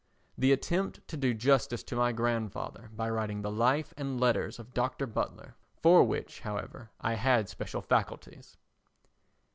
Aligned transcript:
The 0.35 0.51
attempt 0.51 1.07
to 1.09 1.15
do 1.15 1.31
justice 1.35 1.83
to 1.83 1.95
my 1.95 2.11
grandfather 2.11 2.89
by 2.91 3.07
writing 3.07 3.43
The 3.43 3.51
Life 3.51 3.93
and 3.95 4.19
Letters 4.19 4.57
of 4.57 4.73
Dr. 4.73 5.05
Butler 5.05 5.57
for 5.79 6.03
which, 6.03 6.39
however, 6.39 6.89
I 6.99 7.13
had 7.13 7.47
special 7.49 7.83
facilities. 7.83 8.57